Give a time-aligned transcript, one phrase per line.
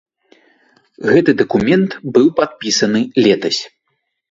[1.11, 3.61] Гэты дакумент быў падпісаны летась.